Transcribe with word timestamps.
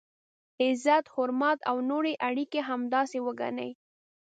عزت، 0.63 1.05
حرمت 1.13 1.59
او 1.69 1.77
نورې 1.89 2.13
اړیکي 2.29 2.59
همداسې 2.69 3.17
وګڼئ. 3.25 3.71